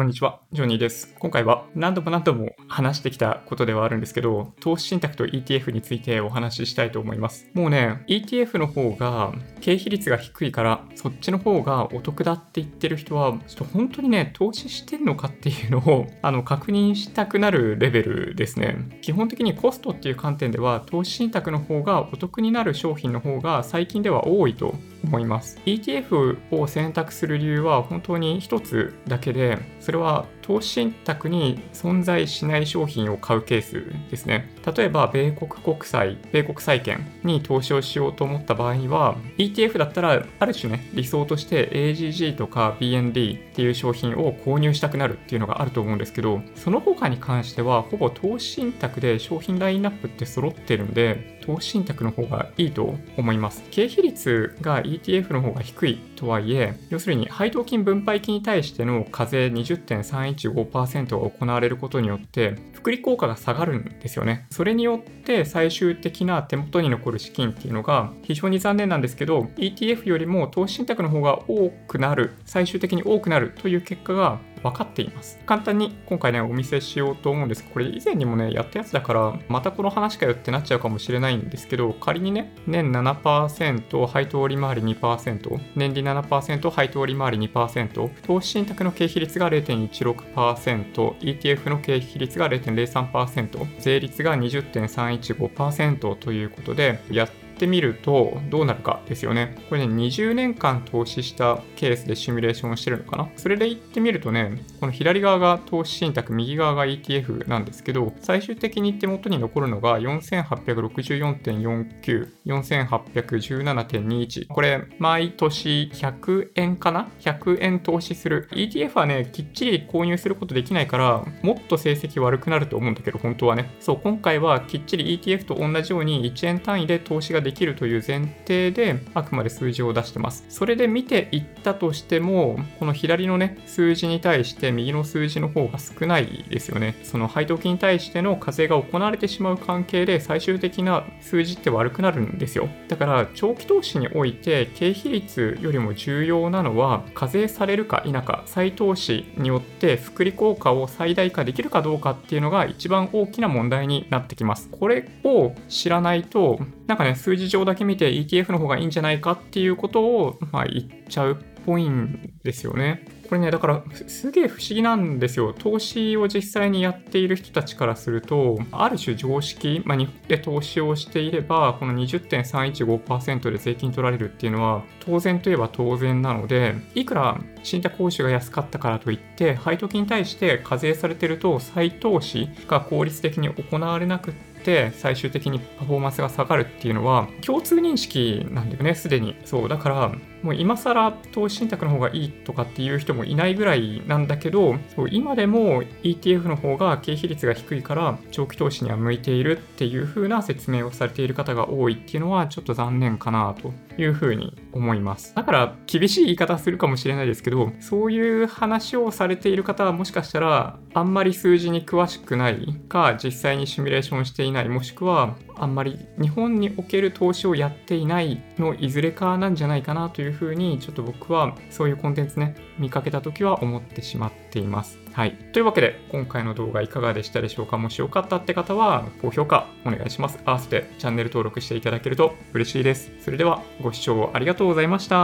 [0.00, 1.14] こんにちは、ジョニーです。
[1.18, 7.50] 今回は何度も何度も話してきたことではあるんですけど、投資信託と ETF についてお話ししたいと思います。
[7.52, 18.78] もうね、ETF の方が経費率が低いから、そっちの方がお得だって言ってる人は、ちょっと本当にね、投資してんのかっていうのを あの確認したくなるレベルですね。
[19.02, 25.58] 基本的にコストっていう観点では、投資信託の方がお得になる商品の方が最近では多いと思います。
[25.66, 34.50] ETF を選択する理由は本当に一つだけで、それは投資信託に存在しない商品を買うケースですね。
[34.76, 53.62] 例えば、米国国債、米国債券に投資をしようと思った場合には、ETF だったら、ある種ね、理想として AGG とか BND っていう商品を購入したくなるっていうのがあると思うんですけど、その他に関しては、ほぼ投資信託で商品ラインナップって揃ってるんで、投資信託の方がいいと思います。
[53.70, 64.46] 経費率が ETF の方が低いとはいえ、要するに配当金分配金に対しての課税20.31 0.15%が行われることによって、福利効果が下がるんですよね。
[64.50, 75.38] それによって最終的な手元に残る資金っていうのが非常に残念なんですけど、ETF よりも投資信託の方が多くなる、最終的に多くなるという結果が分かっています。
[75.46, 99.58] 簡単に今回ね、お見せしようと思うんですこれ以前にもね、やったやつだから、またこの話かよってなっちゃうかもしれないんですけど、仮にね、年7%、配当利回り2%、年利7%、配当利回り2%、投資信託の経費率が0.16%、ETF の経費率が0.03%、税率が20.315%ということで、やってってみるとどうなるかですよね。
[99.68, 114.46] これね、20年間投資したケースでシミュレーションしてるのかなそれで言ってみるとね、この左側が投資信託、右側が ETF なんですけど、最終的に手元に残るのが4864.49、4817.21。
[114.48, 118.48] これ、毎年100円かな ?100 円投資する。
[118.52, 123.76] ETF はね、きっちり購入することできないから、もっと成績悪くなると思うんだけど、本当はね。
[123.80, 130.44] そう、今回はきっちり ETF と同じように1円単位で投資ができできるという前提であくまで数字を出してます。
[130.48, 136.94] それで見ていったとしても、この左のね、数字に対して右の数字の方が少ないですよね。
[137.02, 142.68] その配当金に対しての課税が行われてしまう関係で最終的な数字って悪くなるんですよ。
[142.86, 154.68] だから長期投資において経費率よりも重要なのは課税されるか否か、再投資によって福利効果を最大化できるかどうかっていうのが一番大きな問題になってきます。
[154.70, 161.36] これを知らないと、なんかね、数字上だけ見て ETF の方がいいんじゃないかっていうことを、まあ、言っちゃうっ
[161.66, 163.04] ぽいんですよね。
[163.28, 165.54] これね、だからすげえ不思議なんですよ。
[165.56, 189.36] 投資を実際にやっている人たちからすると、ある種常識、まあ、日本で投資をしていれば、この20.315%で税金取られるっていうのは、当然といえば当然なので、いくら信託報酬が安かったからといって、配当金に対して課税されてると、再投資が効率的に行われなくて、って最終的にパフォーマンスが下がるっていうのは共通認識なんだよねすでに。
[189.44, 190.12] そうだから
[190.42, 205.34] もう今更投資信託の方がいいとかっていう人もいないぐらいなんだけどそう今でも ETF の方が経費率が低いから長期投資には向いているっていう風な説明をされている方が多いっていうのはちょっと残念かなという風に思います。
[205.34, 224.98] だから厳しい言い方するかもしれないですけどそういう話をされている方はもしかしたらあんまり数字に詳しくないか実際にシミュレーションしていないもしくはあんまり日本における投資をやっていないのいずれかなんじゃないかなというふうにちょっと僕はそういうコンテンツね見かけた時は思ってしまっています。
[225.12, 225.32] はい。
[225.52, 227.78] というわけで今回の動画いかがでしたでしょうか？
[227.78, 230.38] もしよかったって方は高評価お願いします。
[230.44, 233.10] 合わせてチャンネル登録していただけると嬉しいです。
[233.20, 235.16] それではご視聴ありがとうございました。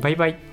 [0.00, 0.45] バイバイ。